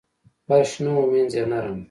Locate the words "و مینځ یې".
0.97-1.43